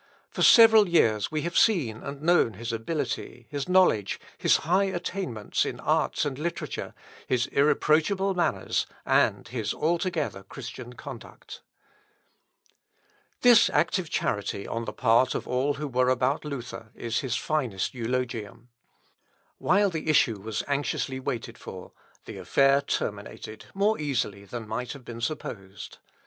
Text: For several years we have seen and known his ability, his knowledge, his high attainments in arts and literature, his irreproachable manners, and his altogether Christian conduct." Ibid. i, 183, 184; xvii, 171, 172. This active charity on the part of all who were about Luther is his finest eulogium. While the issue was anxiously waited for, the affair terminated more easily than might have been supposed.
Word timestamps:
For 0.31 0.41
several 0.41 0.89
years 0.89 1.29
we 1.31 1.43
have 1.43 1.55
seen 1.55 2.01
and 2.01 2.23
known 2.23 2.53
his 2.53 2.73
ability, 2.73 3.45
his 3.51 3.69
knowledge, 3.69 4.19
his 4.35 4.57
high 4.65 4.85
attainments 4.85 5.63
in 5.63 5.79
arts 5.79 6.25
and 6.25 6.39
literature, 6.39 6.95
his 7.27 7.45
irreproachable 7.45 8.33
manners, 8.33 8.87
and 9.05 9.47
his 9.47 9.75
altogether 9.75 10.41
Christian 10.41 10.93
conduct." 10.93 11.61
Ibid. 13.43 13.69
i, 13.69 13.77
183, 13.77 13.77
184; 13.77 13.77
xvii, 13.77 13.77
171, 13.77 13.77
172. 13.77 13.77
This 13.77 13.77
active 13.79 14.09
charity 14.09 14.67
on 14.67 14.85
the 14.85 14.93
part 14.93 15.35
of 15.35 15.47
all 15.47 15.73
who 15.75 15.87
were 15.87 16.09
about 16.09 16.43
Luther 16.45 16.89
is 16.95 17.19
his 17.19 17.35
finest 17.35 17.93
eulogium. 17.93 18.69
While 19.59 19.91
the 19.91 20.09
issue 20.09 20.39
was 20.39 20.63
anxiously 20.67 21.19
waited 21.19 21.59
for, 21.59 21.91
the 22.25 22.39
affair 22.39 22.81
terminated 22.81 23.65
more 23.75 23.99
easily 23.99 24.45
than 24.45 24.67
might 24.67 24.93
have 24.93 25.05
been 25.05 25.21
supposed. 25.21 25.99